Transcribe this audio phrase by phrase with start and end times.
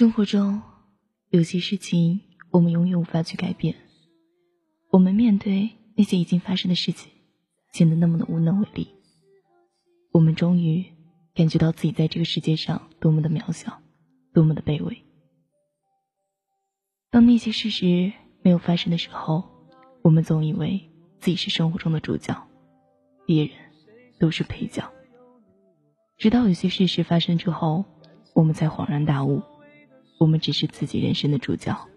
[0.00, 0.62] 生活中
[1.28, 3.76] 有些事情我们永远无法去改变，
[4.88, 7.12] 我们面对那些已经发生的事情，
[7.74, 8.88] 显得那么的无能为力。
[10.10, 10.86] 我们终于
[11.34, 13.78] 感觉到自己在这个世界上多么的渺小，
[14.32, 15.04] 多么的卑微。
[17.10, 19.44] 当那些事实没有发生的时候，
[20.00, 20.80] 我们总以为
[21.18, 22.48] 自己是生活中的主角，
[23.26, 23.54] 别人
[24.18, 24.90] 都是配角。
[26.16, 27.84] 直到有些事实发生之后，
[28.32, 29.42] 我们才恍然大悟。
[30.20, 31.88] 我们只是自己人生的主角，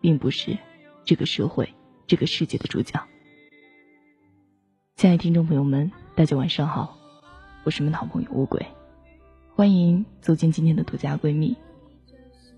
[0.00, 0.56] 并不是
[1.04, 1.74] 这个社会、
[2.06, 3.06] 这个世界的主角。
[4.94, 6.96] 亲爱的听众朋友们，大家晚上好，
[7.64, 8.64] 我是你们的好朋友乌龟，
[9.54, 11.54] 欢迎走进今天的独家闺蜜。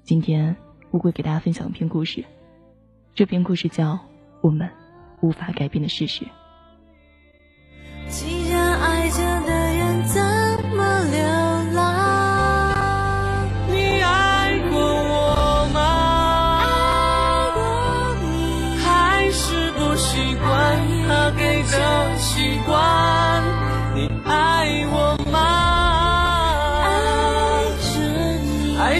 [0.04, 0.56] 今天
[0.92, 2.24] 乌龟给大家分享一篇故事，
[3.12, 3.94] 这篇故事叫
[4.40, 4.70] 《我们
[5.20, 6.24] 无法改变的事实》。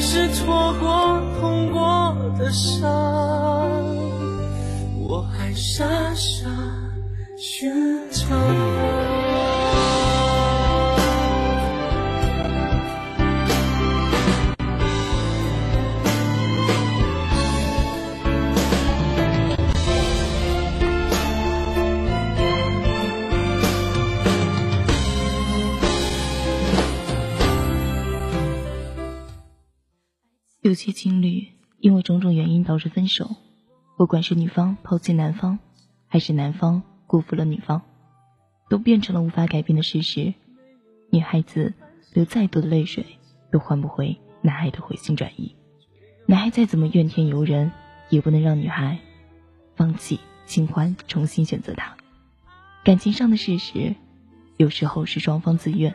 [0.01, 2.89] 是错过痛过的伤？
[5.09, 6.49] 我还傻傻
[7.37, 7.69] 寻
[8.11, 8.25] 找。
[30.69, 31.47] 有些情侣
[31.81, 33.37] 因为种种原因导致分手，
[33.97, 35.59] 不管是女方抛弃男方，
[36.09, 37.81] 还是男方辜负了女方，
[38.69, 40.35] 都变成了无法改变的事实。
[41.09, 41.73] 女孩子
[42.13, 43.07] 流再多的泪水，
[43.51, 45.57] 都换不回男孩的回心转意。
[46.27, 47.73] 男孩再怎么怨天尤人，
[48.11, 48.99] 也不能让女孩
[49.75, 51.97] 放弃新欢，重新选择他。
[52.85, 53.95] 感情上的事实，
[54.59, 55.95] 有时候是双方自愿，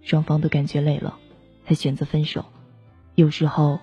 [0.00, 1.18] 双方都感觉累了，
[1.66, 2.40] 才选择分手；
[3.16, 3.78] 有时候。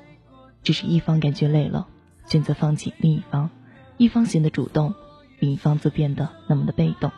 [0.63, 1.87] 只是一方感觉累了，
[2.27, 3.49] 选择放弃另一方，
[3.97, 4.93] 一方显得主动，
[5.39, 7.11] 另一方则变得那么的被动。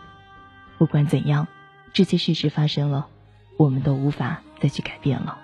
[0.77, 1.47] 不管怎样，
[1.93, 3.07] 这些事实发生了，
[3.57, 5.39] 我们都无法再去改变了。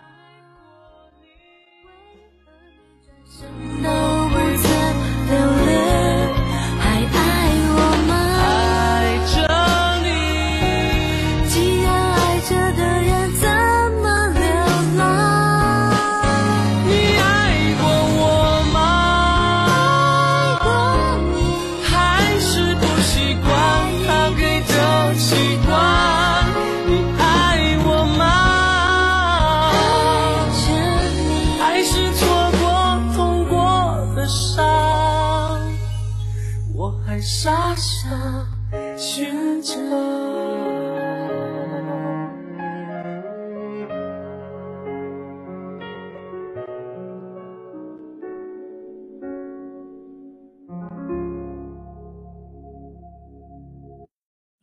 [38.98, 39.76] 寻找。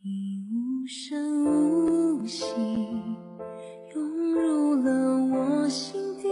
[0.01, 2.43] 你无声无息，
[3.93, 4.91] 涌入了
[5.31, 6.27] 我心底，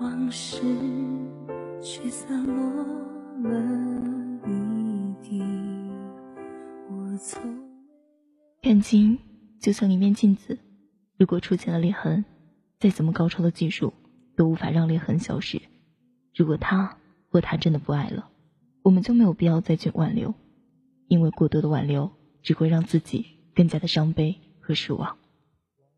[0.00, 0.62] 往事
[1.80, 2.84] 却散落
[3.42, 3.60] 了
[4.46, 5.42] 一地。
[6.90, 7.40] 我从
[8.60, 9.18] 感情
[9.60, 10.58] 就像一面镜子，
[11.16, 12.24] 如果出现了裂痕，
[12.78, 13.92] 再怎么高超的技术
[14.36, 15.60] 都无法让裂痕消失。
[16.34, 16.98] 如果他
[17.30, 18.30] 或她真的不爱了，
[18.82, 20.34] 我们就没有必要再去挽留，
[21.06, 22.10] 因为过多的挽留
[22.42, 25.16] 只会让自己更加的伤悲和失望，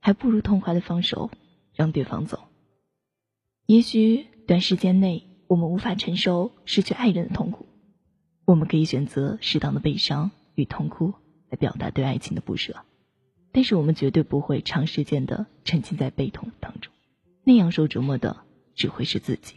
[0.01, 1.31] 还不如痛快的放手，
[1.75, 2.41] 让对方走。
[3.67, 7.67] 也许短时间内我们无法承受失去爱人的痛苦，
[8.45, 11.13] 我们可以选择适当的悲伤与痛哭
[11.49, 12.77] 来表达对爱情的不舍，
[13.51, 16.93] 但是我们绝对不会长时间的沉浸在悲痛当中，
[17.43, 18.45] 那样受折磨的
[18.77, 19.57] 只会是自己。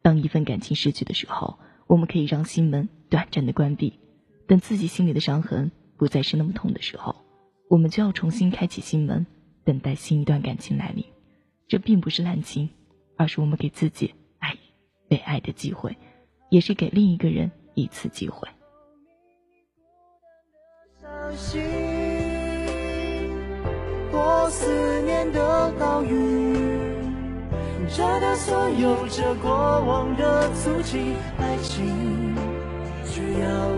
[0.00, 1.58] 当一份感情失去的时候，
[1.88, 3.98] 我们可以让心门短暂的关闭，
[4.46, 7.16] 等自己心里的伤痕不再是那么痛的时候，
[7.68, 9.26] 我们就要重新开启心门，
[9.64, 11.04] 等待新一段感情来临。
[11.66, 12.70] 这并不是滥情，
[13.16, 14.14] 而是我们给自己
[15.08, 15.96] 被爱的机会，
[16.50, 18.46] 也是给另一个人一次机会。
[21.00, 21.62] 伤心，
[24.12, 26.54] 多思念的岛屿，
[27.88, 29.50] 这的所有，这过
[29.80, 32.34] 往的足迹，爱情
[33.04, 33.74] 只要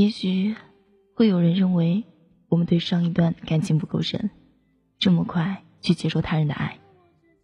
[0.00, 0.56] 也许
[1.14, 2.04] 会有人认为
[2.48, 4.30] 我们对上一段感情不够深，
[4.98, 6.78] 这么快去接受他人的爱。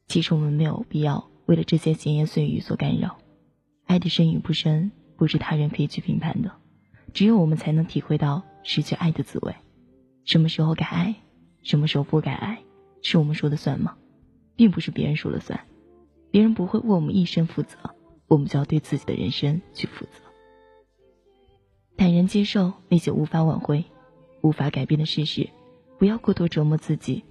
[0.06, 3.18] 其实我们没有必要为了这些闲言碎语所干扰。
[3.84, 6.50] 爱的深与不深，不是他人可以去评判的，
[7.12, 9.54] 只有我们才能体会到失去爱的滋味。
[10.24, 11.14] 什么时候该爱，
[11.62, 12.62] 什么时候不该爱，
[13.02, 13.98] 是我们说的算吗？
[14.56, 15.60] 并不是别人说了算，
[16.30, 17.76] 别人不会为我们一生负责，
[18.28, 20.25] 我们就要对自己的人生去负责。
[22.06, 23.84] 坦然接受那些无法挽回、
[24.40, 25.50] 无法改变的事实，
[25.98, 27.24] 不要过多折磨自己，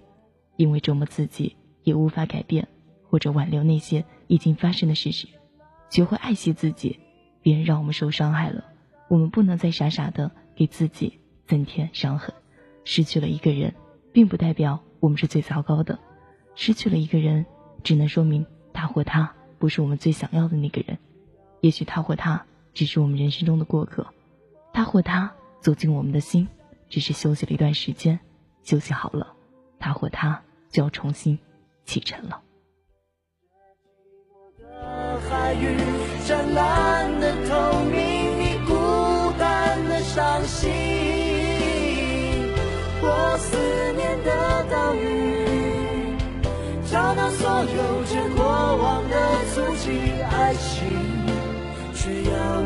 [0.58, 2.68] 因为折磨自己也无法改变
[3.10, 5.30] 或者挽留那些已经发生的事实。
[5.90, 7.00] 学会爱惜自己，
[7.42, 8.66] 别人让我们受伤害了，
[9.08, 12.36] 我们不能再傻傻的给自己增添伤痕。
[12.84, 13.74] 失去了一个人，
[14.12, 15.98] 并不代表我们是最糟糕的，
[16.54, 17.46] 失去了一个人，
[17.82, 20.98] 只能说明他或她不是我们最想要的那个人。
[21.62, 24.06] 也许他或她只是我们人生中的过客。
[24.76, 25.32] 他或她
[25.62, 26.50] 走进我们的心，
[26.90, 28.20] 只是休息了一段时间，
[28.62, 29.34] 休息好了，
[29.80, 31.40] 他或她就要重新
[31.86, 32.42] 启程了。
[35.30, 35.78] 海域
[36.28, 40.70] 湛蓝的透明，你孤单的伤心，
[43.02, 43.58] 我思
[43.94, 46.18] 念的岛屿，
[46.92, 48.44] 找到所有这过
[48.76, 49.16] 往的
[49.56, 50.86] 足迹，爱情
[51.94, 52.62] 却杳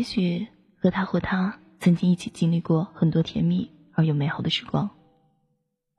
[0.00, 0.48] 也许
[0.78, 4.88] 和他或她曾经一起经历过很多甜蜜而又美好的时光，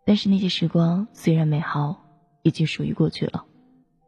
[0.08, 2.04] 但是那些时光虽然美好，
[2.42, 3.46] 已经属于过去了。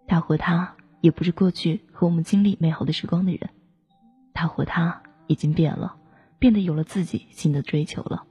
[0.07, 3.51] 他或她也不是过去和我们经历美好的时光的人，
[4.33, 5.95] 他或她已经变了，
[6.39, 8.25] 变得有了自己新的追求了。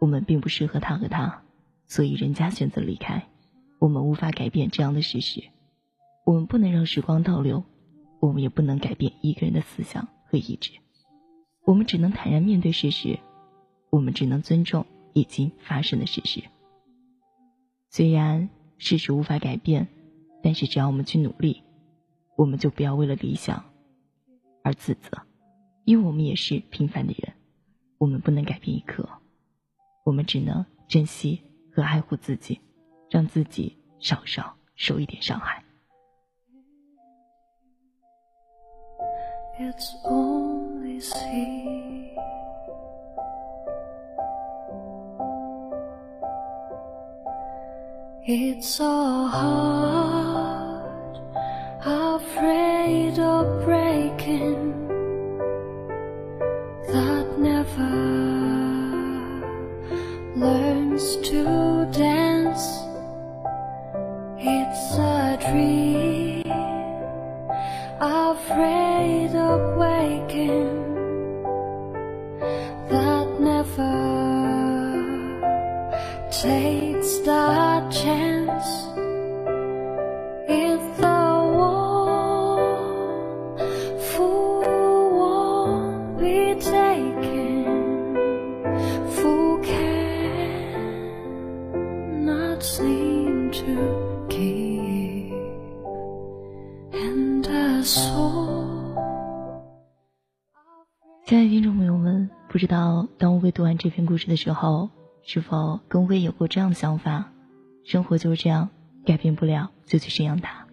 [0.00, 1.44] 我们并不适合他和她，
[1.86, 3.28] 所以人家选择离开，
[3.78, 5.44] 我们无法改变这样的事实。
[6.24, 7.62] 我们不能让时光倒流。
[8.18, 10.72] 我们也不能改变一个人的思想和意志，
[11.66, 13.18] 我们只能坦然面对事实，
[13.90, 16.44] 我们只能尊重已经发生的事实。
[17.90, 19.88] 虽然事实无法改变，
[20.44, 21.64] 但是只要我们去努力，
[22.36, 23.64] 我们就不要为了理想
[24.62, 25.22] 而自责，
[25.84, 27.34] 因为我们也是平凡的人，
[27.98, 29.08] 我们不能改变一刻，
[30.04, 31.42] 我们只能珍惜
[31.72, 32.60] 和爱护自己，
[33.10, 35.64] 让自己少少受一点伤害。
[41.00, 42.12] Sea.
[48.28, 51.18] It's so hard,
[51.84, 54.88] afraid of breaking,
[56.88, 57.94] that never
[60.34, 61.44] learns to
[61.92, 62.66] dance.
[64.38, 66.50] It's a dream,
[68.00, 68.75] afraid
[76.46, 78.68] takes the chance
[80.46, 81.24] if the
[81.58, 82.86] one
[83.98, 84.62] fool
[85.18, 87.66] won't be taken
[89.10, 91.02] fool cannot
[92.62, 93.74] seem to
[94.28, 95.34] keep
[96.92, 98.94] and a soul
[101.24, 104.88] 亲爱的听众朋友们，不知道当我为读完这篇故事的时候，
[105.26, 107.32] 是否跟微有过这样的想法？
[107.84, 108.70] 生活就是这样，
[109.04, 110.66] 改变不了就去适应它。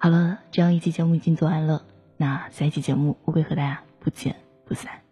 [0.00, 1.84] 好了，这样一期节目已经做完了，
[2.16, 4.34] 那下一期节目我会和大家不见
[4.66, 5.05] 不散。